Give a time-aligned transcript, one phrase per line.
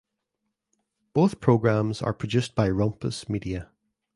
[1.13, 3.69] Both programmes are produced by Rumpus Media.